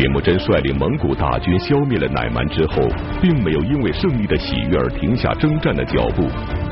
[0.00, 2.88] 铁木真率领蒙古大军消灭了乃蛮之后，
[3.20, 6.26] 并没有因为胜利的喜悦而停下征战的脚步，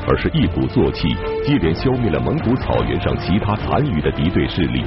[0.07, 1.09] 而是一鼓作气，
[1.45, 4.81] 接连消灭了蒙古草原上其他残余的敌对势力，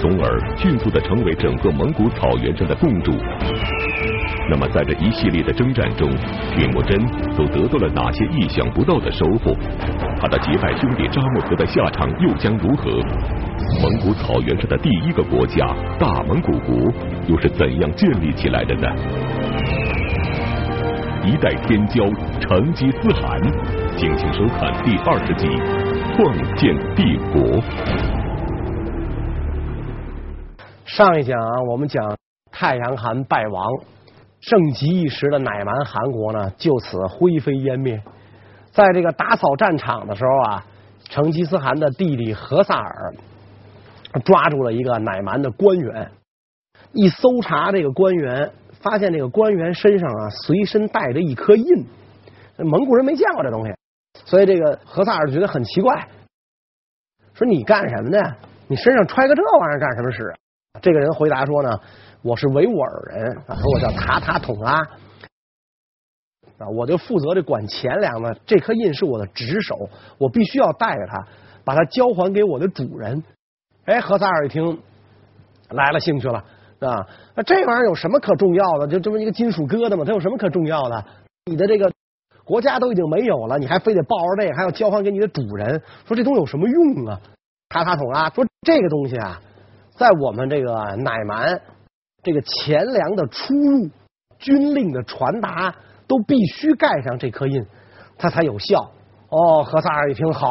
[0.00, 3.10] 从而迅速的成为整个蒙古草原上的共主。
[4.48, 6.08] 那么，在这一系列的征战中，
[6.54, 6.96] 铁木真
[7.36, 9.52] 都得到了哪些意想不到的收获？
[10.20, 12.88] 他的结拜兄弟扎木合的下场又将如何？
[13.82, 15.66] 蒙古草原上的第一个国家
[15.98, 16.92] 大蒙古国
[17.30, 18.88] 又是怎样建立起来的呢？
[21.24, 23.40] 一代天骄成吉思汗，
[23.96, 25.46] 敬请收看第二十集
[26.16, 27.40] 《创建帝国》。
[30.84, 32.16] 上一讲啊，我们讲
[32.50, 33.64] 太阳汗败亡。
[34.40, 38.02] 盛极一时的乃蛮汗国呢，就此灰飞烟灭。
[38.72, 40.66] 在这个打扫战场的时候啊，
[41.08, 43.14] 成吉思汗的弟弟何萨尔
[44.24, 46.10] 抓住了一个乃蛮的官员，
[46.92, 51.86] 一搜查这个官员，发现这个官员身上啊随身带着一颗印，
[52.56, 53.74] 蒙古人没见过这东西，
[54.24, 56.08] 所以这个何萨尔觉得很奇怪，
[57.34, 58.18] 说你干什么呢？
[58.68, 60.34] 你身上揣个这玩意儿干什么使？
[60.80, 61.70] 这个人回答说呢。
[62.22, 64.74] 我是维吾尔人啊，说我叫塔塔统阿
[66.58, 68.36] 啊，我就负责这管钱粮的。
[68.44, 69.88] 这颗印是我的职守，
[70.18, 71.26] 我必须要带着它，
[71.64, 73.24] 把它交还给我的主人。
[73.86, 74.82] 哎，何萨尔一听
[75.70, 76.44] 来了兴趣了
[76.80, 78.86] 啊，那这玩意儿有什么可重要的？
[78.86, 81.04] 就这么一个金属疙瘩嘛，它有什么可重要的？
[81.46, 81.92] 你的这个
[82.44, 85.82] 国家都已经没有了，你还非得抱着这个，还要交还给你的主人？
[86.06, 87.20] 说这东西有什么用啊？
[87.68, 89.40] 卡卡桶啊说这个东西啊，
[89.96, 91.60] 在我们这个乃蛮。
[92.22, 93.88] 这个钱粮的出入、
[94.38, 95.74] 军令的传达，
[96.06, 97.64] 都必须盖上这颗印，
[98.18, 98.90] 它才有效。
[99.30, 100.50] 哦，何萨尔一听，好，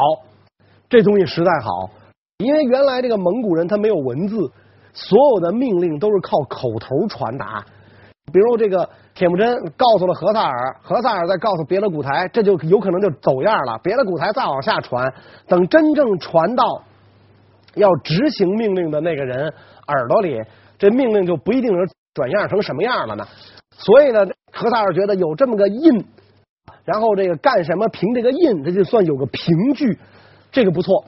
[0.89, 1.91] 这东西实在好，
[2.39, 4.51] 因为原来这个蒙古人他没有文字，
[5.07, 7.63] 所有的命令都是靠口头传达。
[8.31, 13.79] 比如这个铁木真告诉了何萨尔，何萨尔再告诉别的古台，这就有可能就走样了。
[13.81, 15.11] 别的古台再往下传，
[15.47, 16.83] 等真正传到
[17.75, 19.47] 要执行命令的那个人
[19.87, 20.39] 耳朵里。
[20.77, 23.25] 这命令就不一定能转样成什么样了呢？
[23.71, 26.05] 所以呢，何萨尔觉得有这么个印，
[26.85, 29.97] 然后这个干什么凭这个印，这就算有个凭据，
[30.51, 31.03] 这个不错。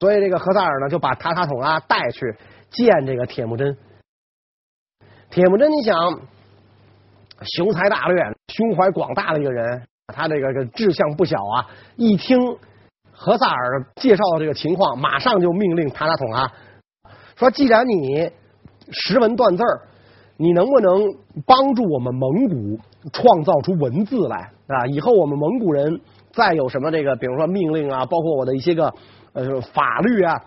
[0.00, 2.34] 所以这个何萨尔呢，就把塔塔统阿带去
[2.72, 3.76] 见这个铁木真。
[5.30, 5.94] 铁木真，你想，
[7.56, 11.70] 雄才大略、胸怀广大的一个人，他这个志向不小啊。
[11.96, 12.38] 一听
[13.12, 16.52] 何萨尔介绍的这个情况，马上就命令塔塔统啊
[17.36, 18.30] 说：“既然你。”
[18.90, 19.80] 识文断字儿，
[20.36, 21.14] 你能不能
[21.46, 22.78] 帮助我们蒙古
[23.12, 24.84] 创造出文字来啊？
[24.86, 26.00] 以后我们蒙古人
[26.32, 28.92] 再有什么这个，比如说命令啊，包括我的一些个
[29.32, 30.44] 呃法律啊，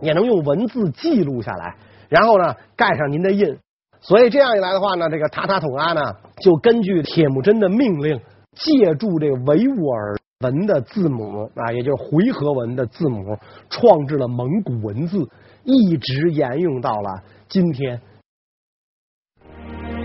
[0.00, 1.76] 也能用文字记录下来，
[2.08, 3.58] 然后呢盖上您的印。
[4.00, 6.00] 所以这样一来的话呢，这个塔塔统阿呢
[6.40, 8.20] 就根据铁木真的命令，
[8.52, 13.36] 借助这维吾尔文的字母啊，也就是回纥文的字母，
[13.70, 15.18] 创制了蒙古文字，
[15.64, 17.22] 一直沿用到了。
[17.48, 18.00] 今天，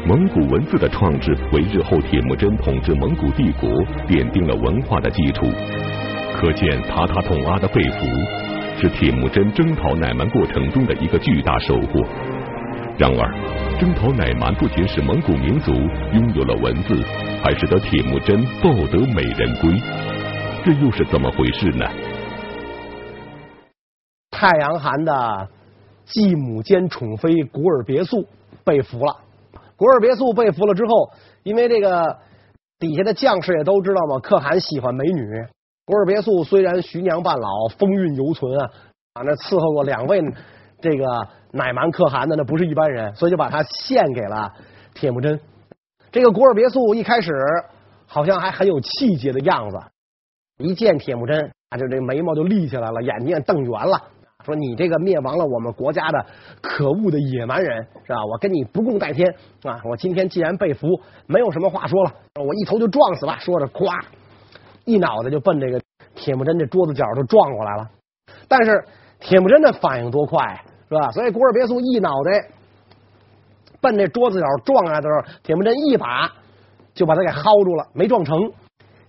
[0.08, 3.70] 蒙古文字的创制为日后铁木真统治蒙古帝国
[4.08, 5.46] 奠定了文化的基础。
[6.34, 8.06] 可见塔塔统阿的被俘
[8.82, 12.02] 是铁木真征讨乃蛮过程中的一个巨大收获。
[12.98, 16.96] 然而，征讨乃蛮不仅使蒙古民族拥有了文字，
[17.44, 19.80] 还使得铁木真抱得美人归。
[20.66, 21.86] 这又是怎么回事呢？
[24.32, 25.50] 太阳汗的。
[26.04, 28.28] 继母兼宠妃古尔别墅
[28.66, 29.16] 被俘了。
[29.78, 31.12] 古尔别墅被俘了之后，
[31.44, 32.18] 因为这个
[32.80, 35.22] 底下的将士也都知道嘛，可汗喜欢美女。
[35.86, 38.70] 古尔别墅虽然徐娘半老，风韵犹存啊，
[39.14, 40.22] 啊，那伺候过两位
[40.80, 41.06] 这个
[41.52, 44.52] 乃蛮可汗的那不是一般人，所以就把他献给了
[44.94, 45.40] 铁木真。
[46.12, 47.32] 这个古尔别墅一开始
[48.06, 49.78] 好像还很有气节的样子，
[50.60, 54.02] 一见铁木真啊，就这眉毛就立起来了，眼睛瞪圆了。
[54.44, 56.26] 说你这个灭亡了我们国家的
[56.62, 58.26] 可恶的野蛮人是吧？
[58.26, 59.32] 我跟你不共戴天
[59.62, 59.80] 啊！
[59.86, 62.12] 我今天既然被俘，没有什么话说了，
[62.44, 63.38] 我一头就撞死吧！
[63.40, 64.04] 说着，咵，
[64.86, 65.82] 一脑袋就奔这个
[66.16, 67.90] 铁木真这桌子角就撞过来了。
[68.48, 68.84] 但是
[69.20, 71.12] 铁木真的反应多快是吧？
[71.12, 72.50] 所以古尔别墅一脑袋
[73.80, 76.32] 奔这桌子角撞来的时候，铁木真一把
[76.94, 78.52] 就把他给薅住了，没撞成。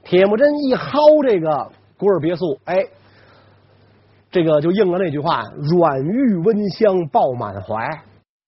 [0.03, 2.85] 铁木真一薅这个古尔别墅，哎。
[4.31, 5.43] 这个就应了那句话
[5.77, 7.87] ：“软玉温香爆满怀。”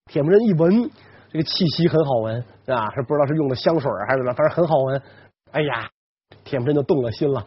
[0.09, 0.91] 铁木真一闻，
[1.31, 5.03] 这个气息很好闻啊，是不知道是用的香水还是怎么，反正很好闻。
[5.53, 5.87] 哎呀，
[6.43, 7.45] 铁木真就动了心了，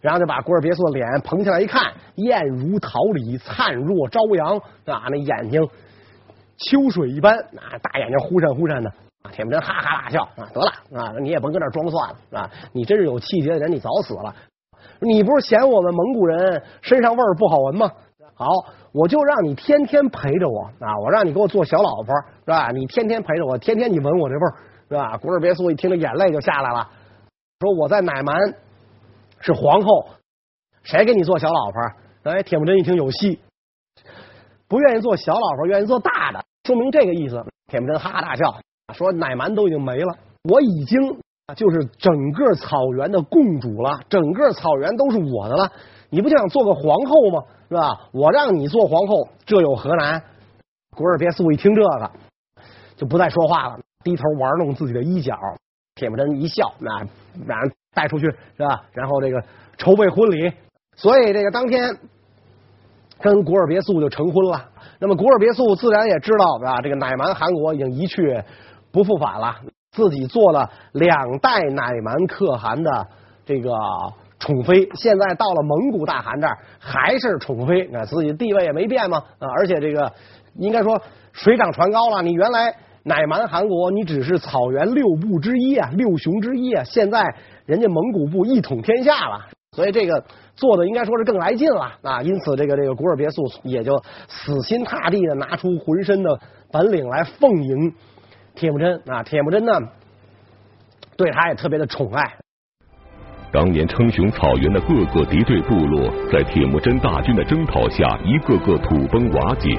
[0.00, 5.66] 然后就把古尔别墅的脸捧起来一看，艳如桃李，灿若朝阳啊，那眼睛
[6.58, 8.90] 秋水一般啊，大眼睛忽闪忽闪的
[9.22, 9.30] 啊。
[9.32, 14.34] 铁木真哈哈大笑啊，得了啊，你也甭跟这装蒜了啊，你真是有气节的人，你早死了。
[15.00, 17.90] 你不是嫌我们蒙古人身上味儿不好闻吗？
[18.34, 18.46] 好，
[18.92, 22.14] 我就让你天天陪着我啊，我让你给我做小老婆
[22.44, 22.70] 是吧？
[22.70, 24.54] 你天天陪着我，天天你闻我这味儿
[24.88, 25.16] 是吧？
[25.18, 26.88] 古尔别苏一听，这眼泪就下来了，
[27.60, 28.34] 说我在乃蛮
[29.40, 30.06] 是皇后，
[30.82, 32.32] 谁给你做小老婆？
[32.32, 33.38] 哎，铁木真一听有戏，
[34.66, 37.44] 不愿意做小老婆，愿意做大的，说明这个意思。
[37.66, 38.58] 铁木真哈哈大笑。
[38.94, 40.98] 说乃蛮都已经没了，我已经
[41.54, 45.70] 就是整个草原的共主了，整个草原都是我的了。
[46.08, 47.44] 你不就想做个皇后吗？
[47.68, 48.08] 是吧？
[48.12, 50.20] 我让你做皇后，这有何难？
[50.96, 52.10] 古尔别苏一听这个，
[52.96, 55.36] 就不再说话了，低头玩弄自己的衣角。
[56.00, 56.90] 铁木真一笑，那
[57.46, 58.24] 让人带出去
[58.56, 58.82] 是吧？
[58.92, 59.40] 然后这个
[59.76, 60.50] 筹备婚礼，
[60.96, 61.94] 所以这个当天
[63.20, 64.68] 跟古尔别苏就成婚了。
[64.98, 66.80] 那么古尔别苏自然也知道是吧？
[66.80, 68.42] 这个乃蛮汗国已经一去。
[68.92, 69.54] 不复返了，
[69.92, 73.06] 自己做了两代乃蛮可汗的
[73.46, 73.70] 这个
[74.40, 79.46] 宠妃，现在到了蒙古大汗这儿还是宠妃，那自己地位也没变嘛啊！
[79.56, 80.12] 而且这个
[80.56, 81.00] 应该说
[81.32, 87.24] 水涨船高了，你原来乃蛮汗国你只是草原六部之一啊，六雄之一啊，现在
[87.66, 90.24] 人家蒙古部一统天下了，所以这个
[90.54, 92.22] 做的应该说是更来劲了啊！
[92.22, 93.96] 因此这个这个古尔别苏也就
[94.28, 96.38] 死心塌地的拿出浑身的
[96.70, 97.94] 本领来奉迎。
[98.54, 99.72] 铁木真啊，铁木真呢，
[101.16, 102.22] 对他也特别的宠爱。
[103.52, 109.78] 当年称雄草原的各个敌对部落，在铁木真大军的征讨下，一个个土崩瓦解。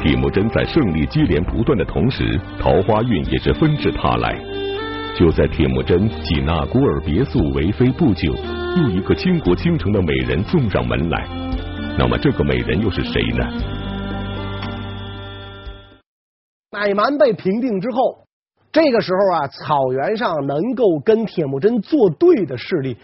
[0.00, 4.38] 铁木真在胜利接连不断的同时，桃花运也是纷至沓来。
[5.18, 8.32] 就在铁木真挤纳古尔别墅为妃不久，
[8.76, 11.26] 又一个倾国倾城的美人送上门来。
[11.98, 13.44] 那么这个美人又是谁呢？
[16.70, 18.20] 乃蛮被平定之后，
[18.70, 22.96] 这个时候啊，草原上能够跟铁木真作对的势力，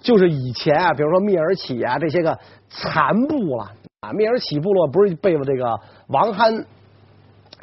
[0.00, 2.38] 就是以前啊，比如说蔑尔乞啊这些个
[2.70, 3.64] 残部了
[4.00, 4.14] 啊。
[4.14, 5.78] 蔑尔乞部落不是被这个
[6.10, 6.64] 王憨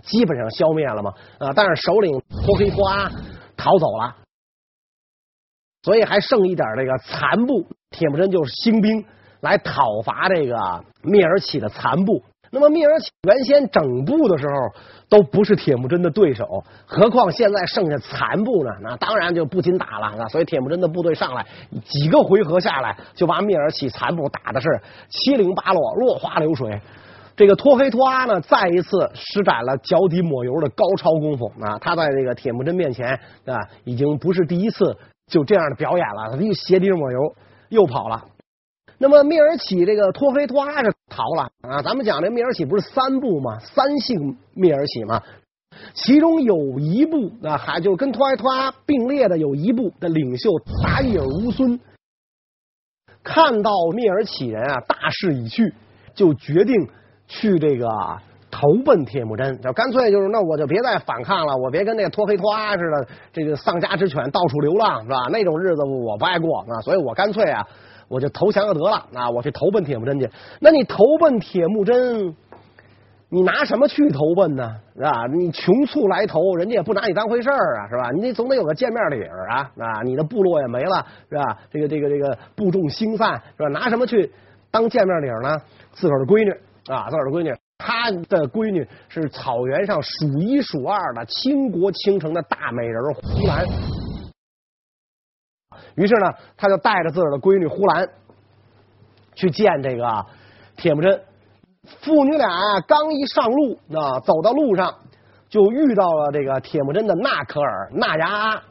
[0.04, 1.14] 基本上消灭了吗？
[1.38, 3.12] 啊，但是首领托黑托阿
[3.58, 4.16] 逃走了，
[5.84, 7.66] 所以还剩一点这个残部。
[7.90, 9.04] 铁木真就是兴兵
[9.42, 10.56] 来讨伐这个
[11.04, 12.24] 蔑尔乞的残部。
[12.50, 14.54] 那么蔑尔乞原先整部的时候
[15.10, 18.72] 都不是铁木真的对手，何况现在剩下残部呢？
[18.82, 20.30] 那当然就不禁打了。
[20.30, 21.46] 所以铁木真的部队上来
[21.84, 26.80] 几个回合下来，就把蔑尔乞残部打的是七零八落，落花流水。
[27.38, 31.78] 这个托黑托阿呢，再一次施展了脚底抹油的高超功夫啊！
[31.80, 33.08] 他在这个铁木真面前
[33.46, 34.98] 啊，已经不是第一次
[35.28, 37.36] 就这样的表演了，他又鞋底抹油
[37.70, 38.26] 又跑了。
[38.98, 41.80] 那么蔑尔乞这个托黑托阿是逃了啊！
[41.84, 43.60] 咱们讲这蔑尔乞不是三部吗？
[43.60, 45.22] 三姓蔑尔乞吗？
[45.94, 50.50] 其中有一部啊，还就跟托黑托阿并列的有一部的领袖
[50.82, 51.80] 达伊尔乌孙，
[53.24, 55.72] 看到蔑尔乞人啊大势已去，
[56.16, 56.76] 就决定
[57.28, 57.88] 去这个
[58.50, 65.28] 投奔铁木真，就干脆就是那我就别再反抗了，我别跟那个托黑拖阿似的，这个丧家之犬到处流浪是吧？
[65.32, 67.66] 那种日子我不爱过啊，所以我干脆啊。
[68.10, 69.30] 我就投降就得了啊！
[69.30, 70.30] 我去投奔铁木真去。
[70.62, 72.34] 那你投奔铁木真，
[73.28, 74.76] 你拿什么去投奔呢？
[74.96, 75.12] 是吧？
[75.28, 78.10] 你穷促来投，人家也不拿你当回事儿啊，是吧？
[78.12, 80.02] 你总得有个见面礼儿啊啊！
[80.06, 81.58] 你的部落也没了，是吧？
[81.70, 83.68] 这个这个这个部众兴散，是吧？
[83.68, 84.32] 拿什么去
[84.72, 85.58] 当见面礼儿呢？
[85.92, 86.58] 自个儿的闺女
[86.88, 93.66] 啊，自个儿的闺女，她的闺女是草原上数一数二的倾国倾城的大美人呼兰。
[95.96, 98.08] 于是呢，他就带着自个儿的闺女呼兰
[99.36, 100.26] 去见这个
[100.76, 101.22] 铁木真。
[102.02, 102.50] 父女俩
[102.88, 104.94] 刚一上路啊，走到路上
[105.50, 108.64] 就遇到了这个铁木真的纳可尔纳牙阿，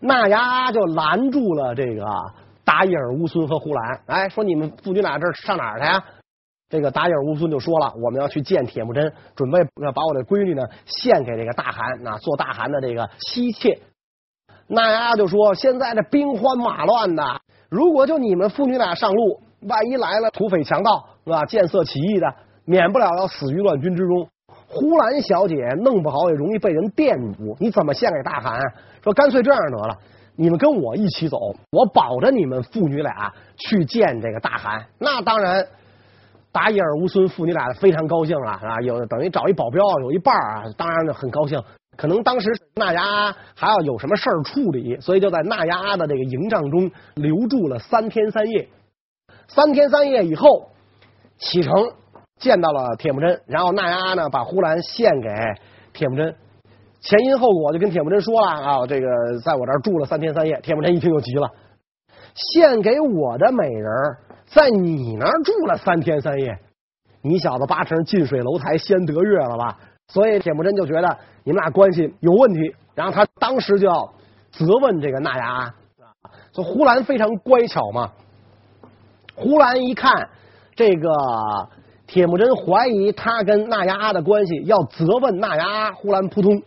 [0.00, 2.04] 纳牙阿就拦住了这个
[2.64, 4.00] 达伊尔乌孙和呼兰。
[4.06, 6.04] 哎，说你们父女俩这上哪儿去呀？
[6.72, 13.78] 这个达伊尔乌孙就说了，我们要去见铁木真，准备要把我的闺女呢献给这个大汗啊，做大汗的这个妻妾。
[14.68, 17.22] 那丫，就说现在这兵荒马乱的，
[17.68, 21.44] 如果就你们父女俩上路，万一来了土匪强盗是吧？
[21.44, 24.26] 见色起意的，免不了要死于乱军之中。
[24.66, 28.58] 呼兰小姐弄不好也容易被人玷污，你怎么献给大汗？
[29.04, 29.98] 说干脆这样得了，
[30.36, 31.36] 你们跟我一起走，
[31.70, 34.86] 我保着你们父女俩去见这个大汗。
[34.98, 35.66] 那当然，
[36.52, 41.58] 达伊尔乌孙父女俩非常高兴了啊，有等于找一保镖，有一伴儿啊，当然很高兴。
[41.96, 48.68] 可能当时纳牙还要有什么事儿处理，所以就在纳牙的这个营帐中留住了三天三夜。
[49.48, 50.68] 三天三夜以后
[51.36, 51.72] 启程
[52.38, 55.28] 见到了铁木真，然后纳牙呢把呼兰献给
[55.92, 56.34] 铁木真。
[57.00, 59.06] 前因后果就跟铁木真说了啊，这个
[59.44, 60.60] 在我这儿住了三天三夜。
[60.62, 61.50] 铁木真一听就急了，
[62.34, 64.18] 献给我的美人儿
[64.54, 66.58] 在你那儿住了三天三夜，
[67.22, 69.78] 你小子八成近水楼台先得月了吧？
[70.08, 74.12] 所以铁木真就觉得你们俩关系有问题，然后他当时就要
[74.50, 75.74] 责问这个纳牙阿。
[76.52, 78.12] 就呼兰非常乖巧嘛，
[79.34, 80.28] 呼兰一看
[80.76, 81.08] 这个
[82.06, 86.62] 铁木真怀疑他跟纳牙阿的关系，要责问纳牙阿，呼兰扑通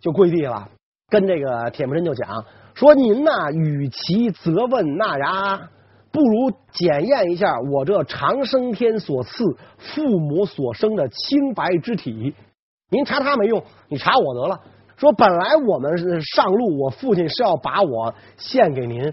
[0.00, 0.70] 就跪地了，
[1.10, 5.70] 跟这个铁木真就讲说：“您呐，与其责问纳牙阿，
[6.14, 9.42] 不如检验一下我这长生天所赐
[9.78, 12.32] 父母所生的清白之体。
[12.88, 14.60] 您查他没用，你查我得了。”
[14.96, 19.12] 说本来我们是上路，我父亲是要把我献给您，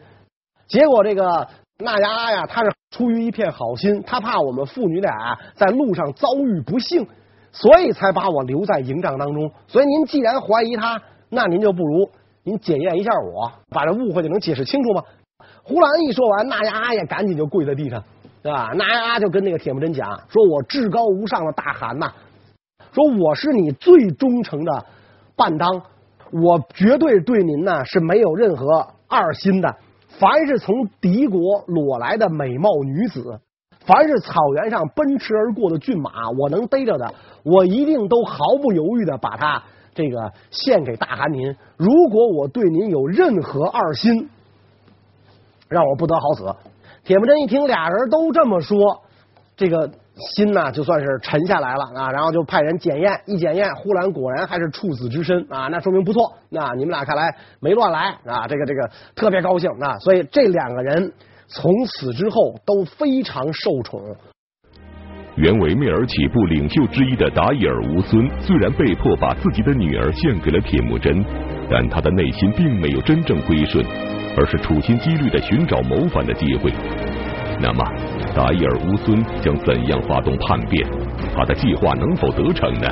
[0.67, 1.47] 结果这个
[1.79, 7.07] 纳亚阿呀，他是出于一片好心，他怕我们父女俩在路上遭遇不幸，
[7.51, 9.51] 所以才把我留在营帐当中。
[9.67, 12.11] 所以您既然怀疑他，那您就不如
[12.43, 15.03] 您检验一下我，把这误会就能解释清楚吗？
[15.63, 18.03] 呼兰一说完，纳亚阿也赶紧就跪在地上，
[18.41, 18.71] 对吧？
[18.75, 22.11] 纳亚阿就跟那个铁木真讲，说我至高无上的大汗呐，
[22.91, 24.85] 说我是你最忠诚的。
[25.33, 25.81] 伴当，
[26.31, 29.75] 我绝对对您呢是没有任何二心的。
[30.19, 33.39] 凡是从敌国裸来的美貌女子，
[33.79, 37.11] 凡是草原上奔驰而过的骏马，我能逮着的，
[37.43, 39.63] 我一定都毫不犹豫的把它
[39.95, 41.55] 这个献给大汗您。
[41.77, 44.29] 如果我对您有任何二心，
[45.71, 46.53] 让我不得好死。
[47.03, 49.01] 铁木真一听俩人都这么说，
[49.55, 49.89] 这个。
[50.35, 57.23] 心呐，就算是沉下来了啊，然后就派人检验，一检验，呼兰果然还是处子之身啊，那说明不错，那你们俩看来
[57.59, 61.11] 没乱来啊，这个这个特别高兴啊，所以这两个人
[61.47, 63.99] 从此之后都非常受宠。
[65.37, 71.25] 原为蔑儿乞部领袖之一的达伊尔乌孙，虽然被迫把自己的女儿献给了铁木真，
[71.71, 73.83] 但他的内心并没有真正归顺，
[74.37, 76.71] 而是处心积虑的寻找谋反的机会。
[77.59, 77.83] 那么，
[78.35, 80.87] 达伊尔乌孙将怎样发动叛变？
[81.35, 82.87] 他的计划能否得逞呢？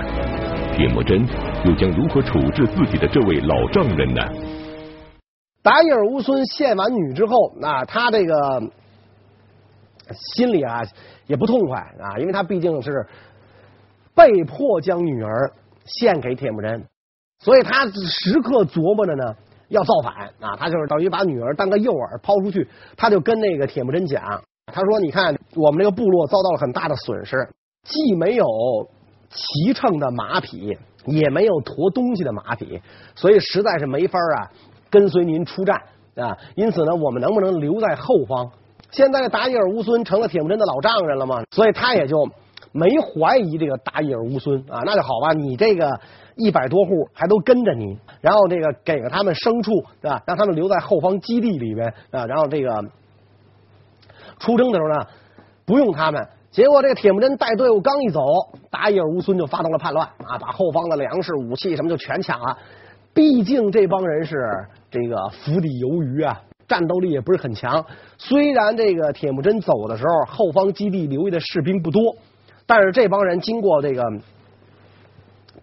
[0.76, 1.26] 铁木真
[1.66, 4.22] 又将如何处置自己的这位老丈人呢？
[5.62, 8.62] 达伊尔乌孙献完女之后，那他这个
[10.36, 10.82] 心里啊
[11.28, 13.08] 也不痛快啊，因为他毕竟是
[14.16, 15.52] 被迫将女儿
[15.86, 16.86] 献给铁木真，
[17.40, 19.36] 所以他时刻琢磨着呢
[19.70, 24.22] 要造反啊，他就是等于把女儿当个诱饵抛出去，他就跟那个铁木真讲。
[24.72, 27.36] 他说：“你看，我们这个部落遭到了很大的损失，
[27.84, 28.46] 既没有
[29.32, 32.80] 骑乘的马匹，也没有驮东西的马匹，
[33.16, 34.52] 所以实在是没法啊
[34.92, 35.82] 跟随您出战
[36.16, 36.38] 啊。
[36.56, 38.52] 因此呢，我们能不能留在后方？
[38.92, 42.16] 现在达伊尔乌孙成了铁木真的老丈人了嘛，所以他也就
[42.72, 44.82] 没怀疑这个达伊尔乌孙啊。
[44.86, 46.00] 那就好吧，你这个
[46.40, 50.24] 一百多户还都跟着你，然后这个给了他们牲畜，对吧？
[50.26, 52.84] 让他们留在后方基地里边啊，然后这个。”
[54.40, 55.06] 出征的时候呢，
[55.66, 56.26] 不用他们。
[56.50, 58.22] 结果这个铁木真带队伍刚一走，
[58.72, 62.58] 达伊尔乌孙就发动了叛乱啊，把后方的粮食、武器什么就全抢了。
[63.14, 64.38] 毕竟这帮人是
[64.90, 67.86] 这个釜底鱿鱼啊，战斗力也不是很强。
[68.18, 72.16] 虽然这个铁木真走的时候，后方基地留下的士兵不多，
[72.66, 74.02] 但是这帮人经过这个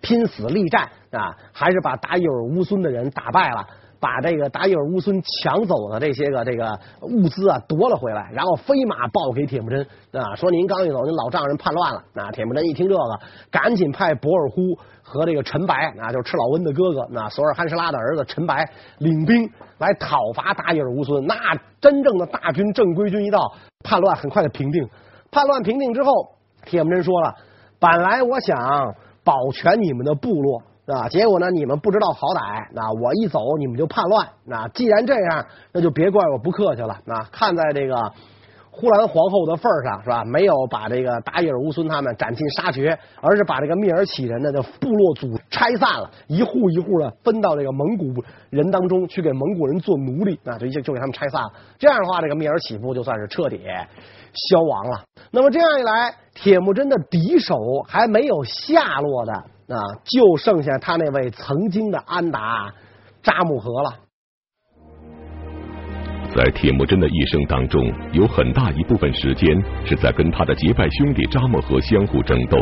[0.06, 3.66] 拼死力战啊，还是把达伊尔乌孙的人打败了。
[3.98, 9.80] 把这个达伊尔乌孙抢走的这些个这个物资啊夺了回来，然后飞马报给铁木真
[10.12, 12.04] 啊，说您刚一走，您老丈人叛乱了。
[12.12, 13.18] 那铁木真一听这个，
[13.50, 21.26] 赶紧派博尔忽和这个陈白啊，就是赤老温的哥哥，那索尔汗什拉的儿子陈白领兵来讨伐达伊尔乌孙。
[21.26, 21.34] 那
[21.80, 23.40] 真正的大军正规军一到，
[23.82, 24.86] 叛乱很快的平定。
[25.30, 26.12] 叛乱平定之后，
[26.66, 27.34] 铁木真说了，
[27.80, 28.94] 本来我想
[29.26, 30.62] 保全你们的部落。
[30.87, 34.28] 啊，结果呢，你们不知道好歹，那我一走，你们就叛乱。
[34.45, 37.00] 那既然这样，那就别怪我不客气了。
[37.04, 38.12] 那看在这个
[38.78, 40.23] 呼兰皇后的份上，是吧？
[40.25, 50.38] 没有把这个达伊尔乌孙他们斩尽杀绝，而是把这个蔑尔乞人呢，的部落组拆散了，一户一户的分到这个蒙古人当中去给蒙古人做奴隶。
[50.45, 51.49] 那就就就给他们拆散了。
[51.78, 53.62] 这样的话，这个蔑尔乞部就算是彻底
[54.50, 55.04] 消亡了。
[55.30, 57.56] 那么这样一来，铁木真的敌手
[57.88, 59.33] 还没有下落的。
[59.66, 62.73] 啊，就剩下他那位曾经的安达
[63.21, 64.05] 扎木合了。
[66.36, 72.58] 在铁木真的一生当中，有很大一部分时间是在跟他的结拜兄弟扎木合相互争斗。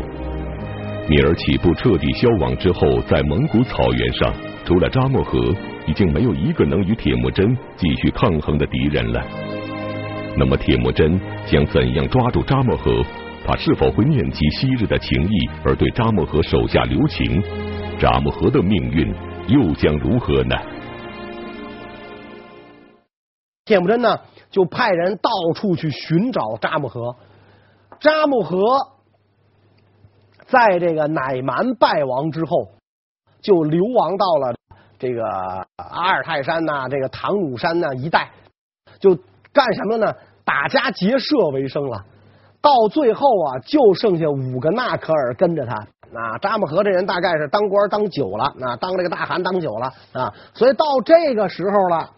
[1.08, 4.32] 蔑尔起部彻底消亡之后，在蒙古草原上，
[4.64, 5.52] 除了扎木合，
[5.88, 9.20] 已经没有一个能与铁木真继续抗衡的敌人了。
[10.36, 13.02] 那么，铁木真将怎样抓住扎木合？
[13.44, 17.42] 他是否会念及昔日的情谊而对扎木合手下留情？
[17.98, 19.12] 扎木合的命运
[19.48, 20.54] 又将如何呢？
[23.64, 27.16] 铁木真呢，就派人到处去寻找扎木合。
[27.98, 28.90] 扎木合
[30.46, 32.68] 在这个乃蛮败亡之后，
[33.40, 34.54] 就流亡到了
[34.98, 35.24] 这个
[35.76, 38.30] 阿尔泰山呐、这个唐鲁山呐、一带，
[39.00, 39.16] 就
[39.50, 40.12] 干什么呢？
[40.44, 42.04] 打家劫舍为生了。
[42.60, 45.74] 到最后啊，就剩下五个纳可尔跟着他。
[46.14, 52.10] 啊，扎木合这人大概是当官当久了，啊，当这个大汗当久了啊，所以到这个时候了。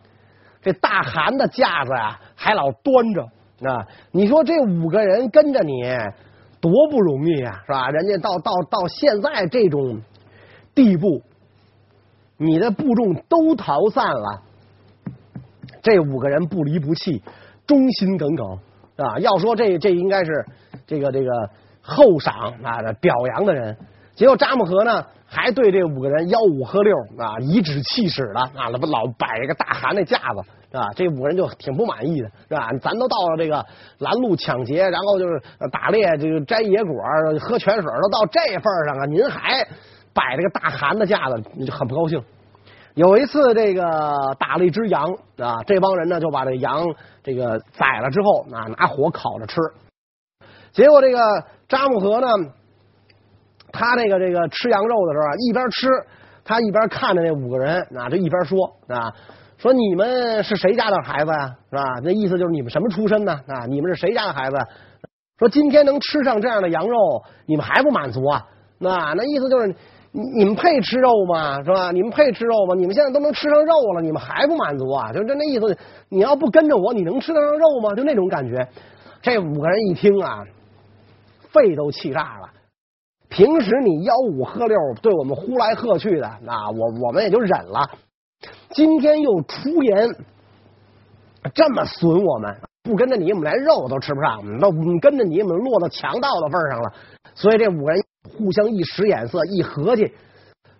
[0.66, 3.22] 这大汗的架子呀，还老端着
[3.70, 3.86] 啊！
[4.10, 5.84] 你说这五个人跟着你，
[6.60, 7.88] 多不容易啊，是吧？
[7.90, 10.00] 人家到到到现在这种
[10.74, 11.22] 地步，
[12.36, 14.42] 你的部众都逃散了，
[15.82, 17.22] 这五个人不离不弃，
[17.64, 18.58] 忠心耿耿
[18.96, 19.20] 啊！
[19.20, 20.44] 要说这这应该是
[20.84, 21.30] 这个这个
[21.80, 23.76] 厚赏啊表扬的人，
[24.16, 25.06] 结果扎木合呢？
[25.28, 30.88] 还对这五个人吆五喝六啊，颐指气使的啊，那不老摆一个大汗那架子是吧？
[30.94, 32.70] 这五个人就挺不满意的，是吧？
[32.80, 33.64] 咱都到了这个
[33.98, 35.40] 拦路抢劫，然后就是
[35.72, 37.02] 打猎，这个摘野果、
[37.40, 39.66] 喝泉水，都到这份上啊，您还
[40.12, 42.22] 摆这个大汗的架子，你就很不高兴。
[42.94, 45.04] 有一次，这个打了一只羊
[45.38, 46.84] 啊，这帮人呢就把这羊
[47.22, 49.60] 这个宰了之后啊，拿火烤着吃，
[50.72, 52.28] 结果这个扎木合呢。
[53.72, 55.88] 他这个这个吃羊肉的时候啊，一边吃，
[56.44, 59.12] 他一边看着那五个人，啊，就一边说啊，
[59.58, 61.56] 说你们是谁家的孩子呀？
[61.70, 61.82] 是吧？
[62.02, 63.32] 那意思就是你们什么出身呢？
[63.46, 64.56] 啊，你们是谁家的孩子？
[65.38, 68.46] 说今天能吃上这样的羊肉，你们还不满足啊？
[68.78, 69.66] 那那意思就是
[70.12, 71.62] 你你们配吃肉吗？
[71.62, 71.90] 是吧？
[71.90, 72.74] 你们配吃肉吗？
[72.74, 75.12] 你们现在都能吃上肉了，你们还不满足啊？
[75.12, 75.76] 就这那意思，
[76.08, 77.94] 你要不跟着我，你能吃得上肉吗？
[77.94, 78.66] 就那种感觉。
[79.22, 80.44] 这五个人一听啊，
[81.50, 82.50] 肺都气炸了。
[83.28, 87.90] 平时你吆五喝六，对我们呼来喝去的，那我我们也就忍了。
[88.70, 90.14] 今天又出言
[91.54, 94.70] 这么损我们，不跟着你，我们连肉都吃不上；那
[95.00, 96.92] 跟着你，我们落到强盗的份上了。
[97.34, 98.02] 所以这五个人
[98.36, 100.12] 互相一使眼色，一合计，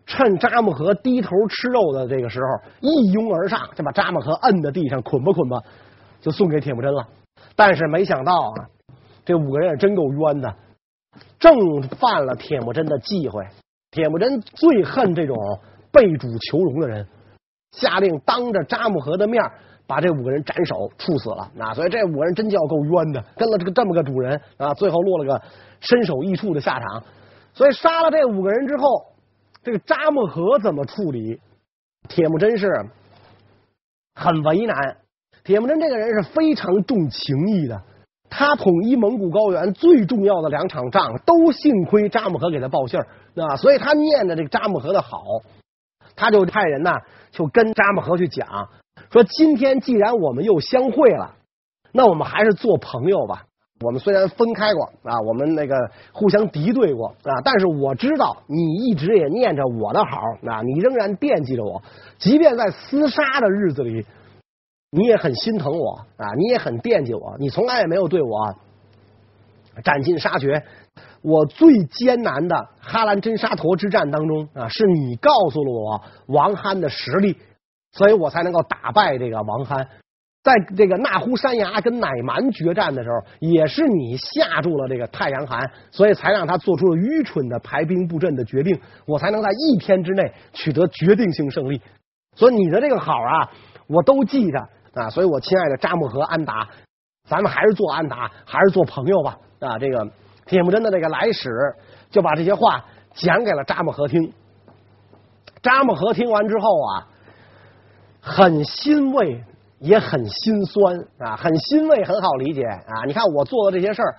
[0.07, 2.47] 趁扎木合低头吃肉的这个时候，
[2.81, 5.59] 一拥而上，就把扎木合摁在地上，捆吧捆吧，
[6.21, 7.07] 就送给铁木真了。
[7.55, 8.69] 但是没想到啊，
[9.25, 10.55] 这五个人也真够冤的。
[11.39, 13.47] 正犯了铁木真的忌讳，
[13.91, 15.37] 铁木真最恨这种
[15.93, 17.07] 背主求荣的人，
[17.73, 19.43] 下令当着扎木合的面
[19.87, 21.51] 把这五个人斩首处死了。
[21.55, 25.43] 那，所以这五个人真叫够冤的，跟了这个这么个主人啊，最后落了个
[25.81, 27.03] 身首异处的下场。
[27.55, 29.07] 所以杀了这五个人之后，
[29.63, 31.41] 这个扎木合怎么处理？
[32.09, 32.69] 铁木真是
[34.15, 34.97] 很为难。
[35.45, 37.81] 铁木真这个人是非常重情义的。
[38.29, 45.23] 他统一蒙古高原最重要的两场仗，都幸亏扎木合给他报信儿啊，所以他念着这个扎木合的好，
[46.17, 46.91] 他就派人呢，
[47.31, 48.69] 就跟扎木合去讲，
[49.13, 51.35] 说今天既然我们又相会了，
[51.93, 53.45] 那我们还是做朋友吧。
[53.81, 55.77] 我们虽然分开过啊，我们那个
[56.13, 60.17] 互相敌对过啊，但是我知道你一直也念着我的好
[60.51, 61.83] 啊，你仍然惦记着我，
[62.19, 64.05] 即便在厮杀的日子里。
[64.93, 68.55] 你也很心疼我啊，你也很惦记我，你从来也没有对我
[69.83, 70.63] 斩尽杀绝。
[71.27, 77.37] 我最艰难的哈兰真沙陀之战当中啊，是你告诉了我王憨的实力，
[77.91, 79.89] 所以我才能够打败这个王憨。
[80.45, 91.83] 在这个那呼山崖跟乃蛮决战的时候，也是你吓住了这个太阳汗，所以才让他做出了愚蠢的排兵布阵的决定，我才能在一天之内取得决定性胜利。
[92.37, 93.51] 所以你的这个好啊，
[93.89, 94.59] 我都记着。
[94.95, 96.69] 啊，所以我亲爱的扎木合安达，
[97.29, 99.37] 咱们还是做安达，还是做朋友吧。
[99.59, 100.09] 啊，这个
[100.47, 101.51] 铁木真的这个来使
[102.11, 104.33] 就把这些话讲给了扎木合听。
[105.63, 107.07] 扎木合听完之后啊，
[108.21, 109.43] 很欣慰，
[109.81, 111.37] 也很心酸啊。
[111.37, 113.05] 很欣慰，很好理解啊。
[113.07, 114.17] 你看我做的这些事儿，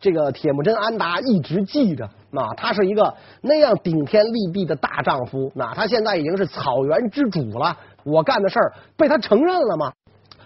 [0.00, 2.52] 这个铁木真安达一直记着啊。
[2.56, 7.76] 他是一个那样顶天立地的大丈夫，那他现在已经是草原之主了。
[8.04, 9.92] 我干的事儿被他承认了吗？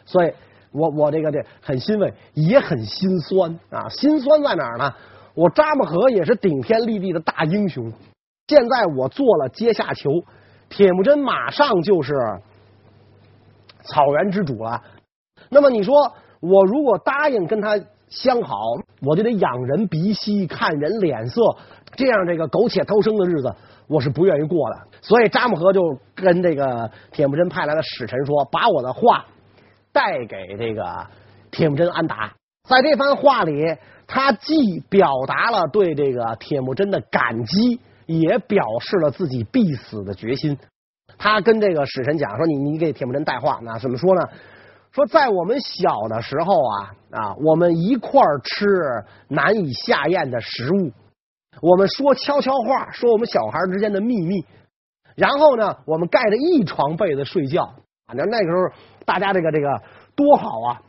[0.06, 0.32] 所以，
[0.72, 3.88] 我我这个这很欣慰，也很心酸啊。
[3.88, 4.94] 心酸在哪儿呢？
[5.34, 7.92] 我扎木合也是顶天立地的大英雄，
[8.48, 10.10] 现在我做了阶下囚，
[10.68, 12.14] 铁木真马上就是
[13.84, 14.82] 草原之主了。
[15.48, 17.78] 那么你说，我如果答应跟他
[18.08, 18.56] 相好，
[19.02, 21.40] 我就得仰人鼻息，看人脸色，
[21.94, 23.54] 这样这个苟且偷生的日子。
[23.86, 29.24] 我是不愿意过的，所以扎木合就跟这个铁木真派来的使臣说：“把我的话
[29.92, 31.06] 带给这个
[31.50, 32.32] 铁木真安达。”
[32.68, 33.76] 在这番话里，
[34.06, 40.58] 他既表达了对这个铁木真的感激，也表示了自己必死的决心。
[41.18, 44.28] 他跟这个使臣讲说：“你你给铁木真带话，那怎么说呢？
[44.92, 48.66] 说在我们小的时候啊啊，我们一块儿吃
[49.28, 50.92] 难以下咽的食物，
[51.62, 54.44] 我们说悄悄话，说我们小孩之间的秘密，
[55.14, 57.74] 然后呢，我们盖着一床被子睡觉。
[58.12, 58.72] 那那个时候
[59.04, 59.80] 大家这个这个
[60.14, 60.82] 多好啊！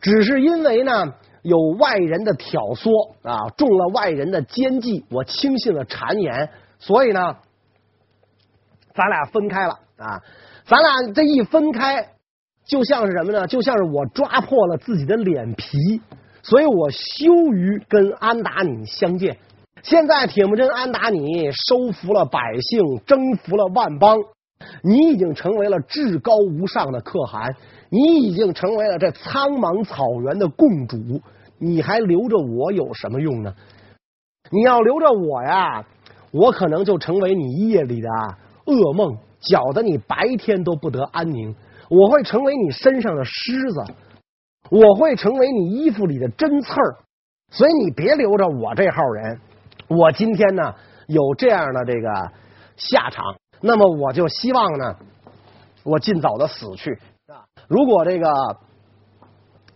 [0.00, 7.36] 只是因为呢。”有外人的挑唆啊，中了外人的奸计，我轻信了谗言，所以呢，
[8.92, 10.20] 咱俩分开了啊。
[10.66, 12.08] 咱俩这一分开，
[12.66, 13.46] 就像是什么呢？
[13.46, 15.78] 就像是我抓破了自己的脸皮，
[16.42, 19.38] 所以我羞于跟安达你相见。
[19.82, 24.18] 现在铁木真安达你收服了百姓，征服了万邦，
[24.82, 27.54] 你已经成为了至高无上的可汗，
[27.90, 30.98] 你已经成为了这苍茫草原的共主。
[31.58, 33.54] 你还留着我有什么用呢？
[34.50, 35.84] 你要留着我呀，
[36.30, 38.08] 我可能就成为你夜里的
[38.66, 41.54] 噩梦，搅得你白天都不得安宁。
[41.90, 43.92] 我会成为你身上的虱子，
[44.70, 46.96] 我会成为你衣服里的针刺儿。
[47.50, 49.40] 所以你别留着我这号人。
[49.88, 50.74] 我今天呢
[51.06, 52.30] 有这样的这个
[52.76, 53.24] 下场，
[53.60, 54.96] 那么我就希望呢，
[55.84, 56.98] 我尽早的死去。
[57.68, 58.30] 如果这个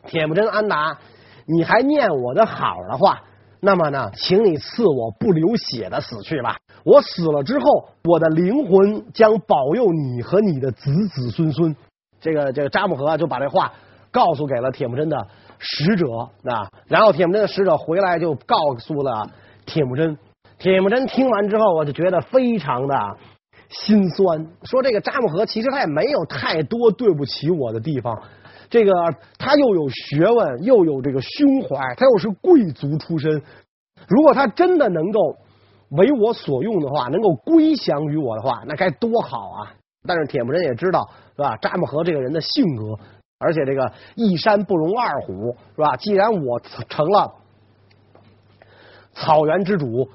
[0.06, 0.98] 铁木真安达。
[1.44, 3.20] 你还念我的好的话，
[3.58, 6.56] 那么呢，请你赐我不流血的死去吧。
[6.84, 11.74] 我死了之后，我的灵魂将保佑你和你的子子孙孙。
[12.20, 13.72] 这个这个扎木合就把这话
[14.12, 15.16] 告诉给了铁木真的
[15.58, 16.06] 使者
[16.44, 19.28] 啊，然后铁木真的使者回来就告诉了
[19.66, 20.16] 铁木真。
[20.58, 22.96] 铁木真听完之后，我就觉得非常的
[23.72, 28.22] 心酸，说这个扎木合其实他也没有太多对不起我的地方。
[28.70, 28.92] 这个
[29.38, 33.42] 他又有学问，又有这个胸怀，他又是贵族出身。
[34.08, 35.36] 如果他真的能够
[35.90, 39.74] 为我所用的话，能够归降于我的话，那该多好啊！
[40.06, 41.56] 但是铁木真也知道，是吧？
[41.58, 42.98] 扎木合这个人的性格，
[43.38, 45.96] 而且这个一山不容二虎，是吧？
[45.96, 47.34] 既然我成了
[49.12, 50.08] 草原之主，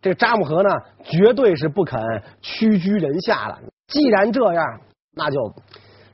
[0.00, 0.70] 这扎木合呢，
[1.02, 2.00] 绝对是不肯
[2.40, 3.58] 屈居人下的。
[3.86, 4.80] 既然这样，
[5.14, 5.52] 那就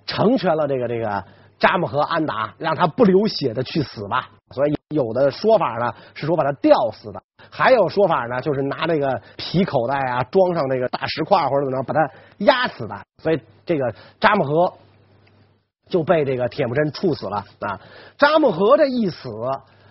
[0.06, 1.24] 成全了这个这个。
[1.56, 4.28] 扎木合安达，让他不流血的去死吧。
[4.50, 13.00] 所以有的说法呢是说把他吊死的，还有说法呢就是拿这个皮口袋啊装上那个大石块或者怎么着把他压死的。
[13.22, 14.74] 所以这个扎木合
[15.88, 17.80] 就被这个铁木真处死了啊。
[18.18, 19.30] 扎木合这一死，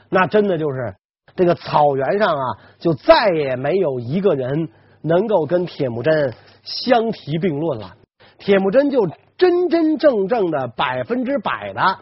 [0.10, 0.94] 那真的就是
[1.36, 2.44] 这个草原上啊
[2.80, 4.70] 就再也没有一个人
[5.02, 7.96] 能够跟铁木真相提并论了。
[8.38, 9.08] 铁木真就。
[9.36, 11.98] 真真正正的百分之百的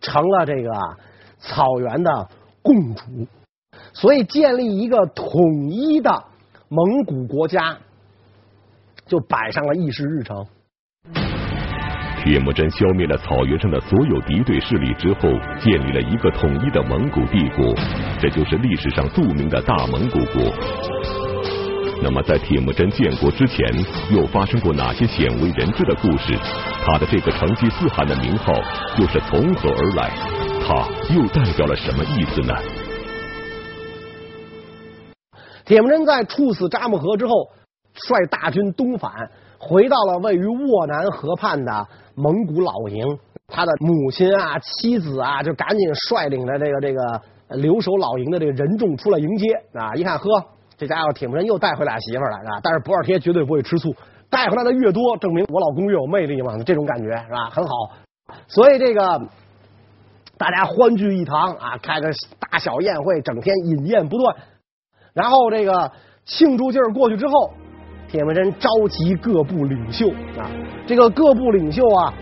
[0.00, 0.70] 成了这个
[1.38, 2.28] 草原的
[2.62, 3.04] 共主，
[3.94, 6.24] 所以建立一个统一的
[6.68, 7.78] 蒙古国家
[9.06, 10.46] 就摆上了议事日程。
[12.24, 15.28] 铁木真消灭了草原上的所有敌对势力之后，
[15.60, 17.74] 建立了一个统一的蒙古帝国，
[18.18, 20.50] 这就是历史上著名的大蒙古国。
[22.02, 23.58] 那么，在铁木真建国之前，
[24.10, 26.34] 又发生过哪些鲜为人知的故事？
[26.86, 28.54] 他的这个成吉思汗的名号
[28.98, 30.10] 又是从何而来？
[30.66, 32.54] 他又代表了什么意思呢？
[35.66, 37.50] 铁木真在处死扎木合之后，
[37.92, 39.12] 率大军东返，
[39.58, 43.18] 回到了位于沃南河畔的蒙古老营。
[43.46, 49.94] 他的母亲啊、妻子啊，就赶紧率领着这个这个留守老营的这个人众出来迎接啊！
[49.94, 50.24] 一看，呵。
[50.76, 52.58] 这家伙铁木真又带回俩媳妇来啊！
[52.60, 53.94] 但是不二贴绝对不会吃醋，
[54.28, 57.48] 带回来的越多，证明我老公越有魅力嘛，这种感觉是吧？
[57.50, 57.72] 很好，
[58.48, 59.20] 所以这个
[60.36, 62.08] 大家欢聚一堂啊，开个
[62.40, 64.34] 大小宴会，整天饮宴不断。
[65.12, 65.92] 然后这个
[66.24, 67.52] 庆祝劲儿过去之后，
[68.14, 70.46] 铁木真召集各部领袖啊，
[70.86, 72.14] 这个各部领袖啊，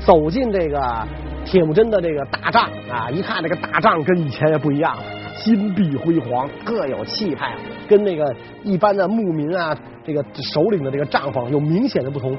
[0.00, 1.06] 走进这个
[1.44, 5.02] 铁木真的这个大帐啊，一看这个大帐跟以前也不一样了。
[5.42, 7.54] 金碧辉煌，各有气派，
[7.86, 12.34] 跟那个一般的牧民啊，这个首领的这个帐篷有明显的不同。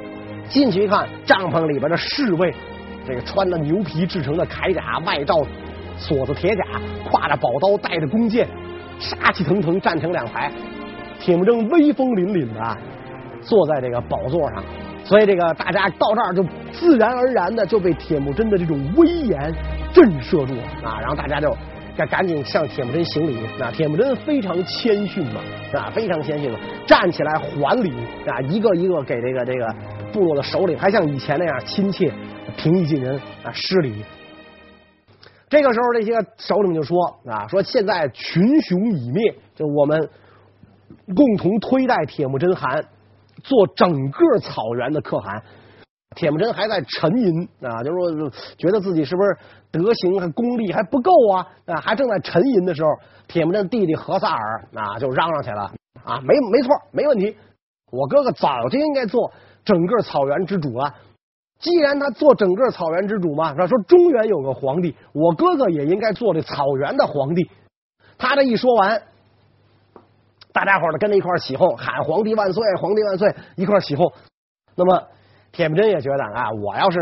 [0.49, 2.51] 进去一看，帐篷里边的侍卫，
[3.08, 5.36] 这个穿着牛皮制成的铠甲，外罩
[5.99, 6.63] 锁子铁甲，
[7.12, 8.47] 挎着宝刀，带着弓箭，
[8.97, 10.51] 杀气腾腾站成两排。
[11.19, 12.78] 铁木真威风凛凛的
[13.41, 14.63] 坐在这个宝座上，
[15.04, 19.54] 所以这个大家到这儿就自然而然的就被铁木真的这种威严
[19.93, 21.56] 震慑住了啊，然后大家就。
[21.97, 25.39] 该赶紧向铁木真行礼，啊铁木真非常谦逊嘛，
[25.71, 27.89] 啊，非常谦逊嘛，站起来还礼
[28.28, 29.73] 啊，一个一个给这个这个
[30.12, 32.12] 部落的首领，还像以前那样亲切、
[32.58, 34.04] 平易近人啊，施礼。
[35.47, 36.99] 这个时候，这些首领就说
[37.30, 39.97] 啊，说现在群雄已灭，就我们
[41.13, 42.85] 共同推戴铁木真汗
[43.43, 45.43] 做整个草原的可汗。
[46.15, 49.37] 铁木真还在沉吟啊，就是说觉得自己是不是
[49.69, 51.47] 德行和功力还不够啊？
[51.65, 52.89] 啊，还正在沉吟的时候，
[53.27, 55.73] 铁木真弟弟何萨尔啊就嚷嚷起来了
[56.05, 57.35] 啊，没没错，没问题，
[57.91, 59.31] 我哥哥早就应该做
[59.65, 60.93] 整个草原之主了。
[61.59, 67.49] 既然他做整个草原之主嘛，那说中原有个皇帝，我哥哥也应该做这草原的皇帝。
[68.17, 69.01] 他这一说完，
[70.55, 74.11] 大家伙儿跟着一块起哄，喊皇帝万岁，皇帝万岁，一块起哄。
[74.75, 75.03] 那么。
[75.51, 76.99] 铁木真也觉得啊，我要是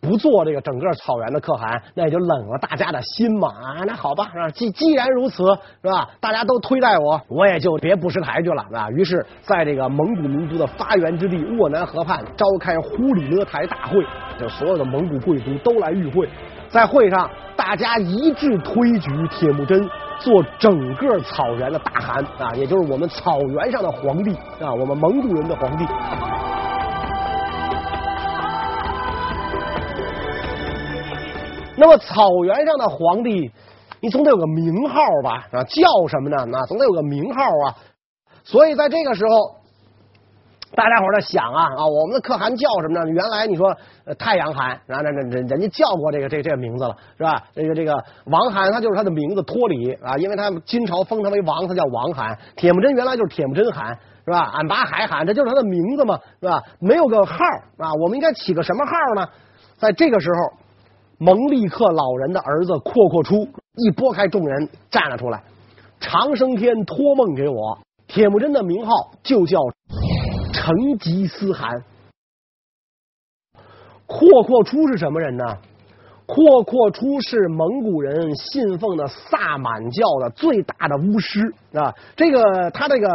[0.00, 3.84] 不做这个整个草原的可汗，那也就冷了大家的心嘛啊。
[3.86, 5.44] 那好吧，啊 既既然如此，
[5.82, 6.10] 是吧？
[6.18, 8.90] 大家都推戴我，我也就别不识抬举了啊。
[8.90, 14.04] 于是，在这个蒙古民族的发源之地沃南河畔召开忽里勒台大会，
[14.36, 16.28] 就所有的蒙古贵族都来与会。
[16.68, 19.88] 在会上，大家一致推举铁木真
[20.22, 25.84] 做整个草原的大汗啊，也就是我们草原上的皇帝啊，我们蒙古人的皇帝。
[31.76, 33.50] 那么草原上的皇帝，
[34.00, 35.48] 你总得有个名号吧？
[35.50, 36.44] 啊，叫什么呢？
[36.48, 37.74] 那总得有个名号啊。
[38.44, 39.56] 所以在这个时候，
[40.74, 43.10] 大家伙在想啊啊，我们的可汗叫什么呢？
[43.10, 43.76] 原来你说
[44.18, 47.42] 太阳汗，然后那那人人家叫过这个这个、这个名字了，是吧？
[47.54, 47.92] 这个这个
[48.26, 52.38] 王汗，他就是他的名字托里啊，因为他金朝封他为王，他叫王汗。
[52.56, 54.50] 铁木真原来就是铁木真汗，是吧？
[54.54, 56.62] 俺拔海汗，这就是他的名字嘛，是吧？
[56.80, 57.34] 没有个号
[57.78, 59.28] 啊，我们应该起个什么号呢？
[59.78, 60.62] 在这个时候。
[61.18, 65.40] 蒙力克老人的儿子阔阔出一拨开众人站了出来，
[66.00, 69.60] 长生天托梦给我，铁木真的名号就叫
[70.62, 71.82] 成吉思汗。
[74.06, 75.44] 阔阔出是什么人呢？
[76.24, 81.92] 阔阔出是蒙古人信奉的萨满教的最大的巫师啊。
[82.14, 83.08] 这个他这个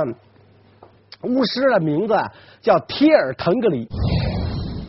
[1.22, 2.14] 巫师的名字
[2.60, 3.88] 叫帖尔腾格里，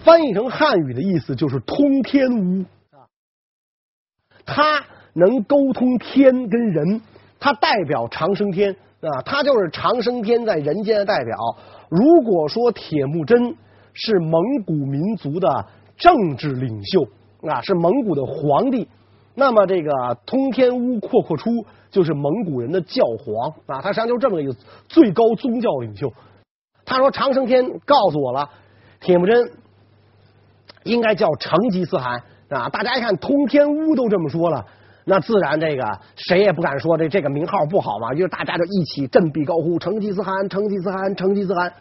[0.02, 3.06] 翻译成汉语的意思就是通天巫啊。
[4.44, 7.00] 他能沟通天跟人，
[7.38, 11.36] 他代表长生天啊，他就是长生天在人间的代表。
[11.88, 13.56] 如果说铁木真
[13.94, 17.02] 是蒙古民族的政治领袖
[17.48, 18.88] 啊，是蒙古的皇帝，
[19.34, 19.90] 那么这个
[20.26, 21.50] 通天巫阔阔出
[21.90, 24.54] 就是蒙古人的教皇啊，他实际上就是这么一个
[24.88, 26.12] 最高宗教领袖。
[26.84, 28.48] 他说长生天告诉我了，
[29.00, 29.52] 铁木真
[30.84, 32.22] 应该叫成吉思汗。
[32.48, 32.70] 啊！
[32.70, 34.64] 大家一看通天巫都这么说了，
[35.08, 38.12] 那自然这个谁也不敢说这这个名号不好嘛。
[38.12, 41.72] 于是大家就一起振臂高呼：“成吉思汗，成吉思汗，成吉思汗！”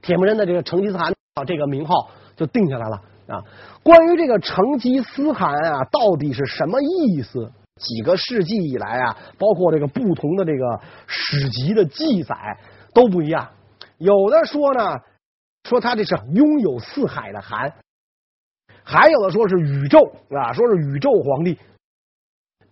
[0.00, 3.42] 铁木真的这个成吉思汗啊，这个名号就定下来了啊。
[3.82, 7.50] 关于这个成吉思汗啊，到底是什么意思？
[7.80, 12.36] 几个世纪以来啊，包括这个不同的这个史籍的记载
[12.94, 13.50] 都不一样。
[13.98, 15.00] 有的说呢，
[15.68, 17.72] 说他这是拥有四海的汗。
[18.84, 19.98] 还有的说是宇宙
[20.30, 21.58] 啊，说是宇宙皇帝，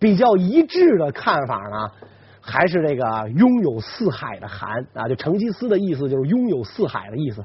[0.03, 1.89] 比较一致的看法呢，
[2.41, 7.41] 还是这个拥有四海的汗啊，就成吉思的意思就是拥有四海的意思。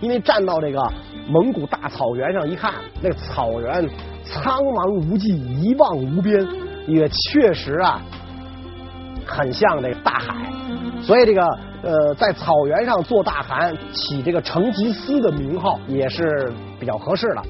[0.00, 0.88] 因为站到这个
[1.28, 3.88] 蒙古大草原上一看，那个草原
[4.24, 6.46] 苍茫无际，一望无边，
[6.86, 8.00] 也确实啊，
[9.26, 10.48] 很像这个大海，
[11.02, 11.44] 所以这个。
[11.82, 17.42] 呃，在草原上做大汗，起这个成吉思的名号也是比较合适的。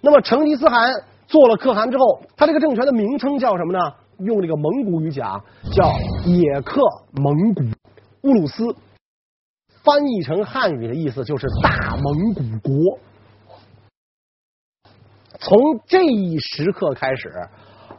[0.00, 0.92] 那么成吉思汗
[1.32, 3.78] 做了可汗之后，他这个政权的名称叫什么呢？
[4.18, 5.42] 用这个蒙古语讲
[5.72, 5.90] 叫
[6.26, 7.62] 野克蒙古
[8.24, 8.76] 乌鲁斯，
[9.82, 12.98] 翻译成汉语的意思就是大蒙古国。
[15.40, 17.32] 从这一时刻开始，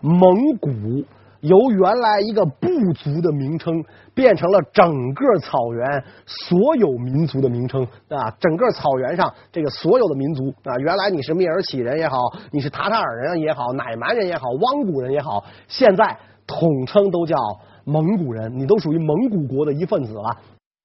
[0.01, 1.03] 蒙古。
[1.43, 8.31] 由原来一个部族的名称变成了整个草原所有民族的名称啊！
[8.39, 12.17] 整个草原上这个所有的民族啊，原来你是蔑尔乞人也好，
[12.51, 17.35] 你是塔塔尔人也好，乃蛮人也好，汪古人也好，现在统称都叫
[17.83, 20.37] 蒙古人，你都属于蒙古国的一份子了。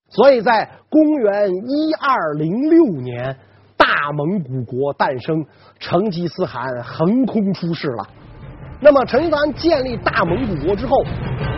[0.09, 3.37] 所以在公元一二零六年，
[3.77, 5.45] 大蒙古国诞生，
[5.79, 8.05] 成吉思汗横空出世了。
[8.81, 11.03] 那么，陈凡建立大蒙古国之后，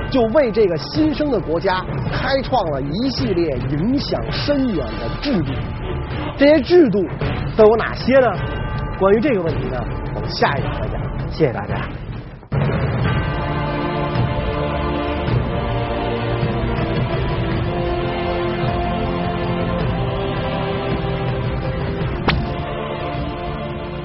[0.10, 5.54] 就为这个新生的国家开创了一系列影响深远的制度。
[6.36, 7.00] 这些制度
[7.56, 8.28] 都有哪些呢？
[9.00, 9.78] 关于这个问题呢，
[10.16, 11.02] 我们下一讲再讲。
[11.30, 11.76] 谢谢大家。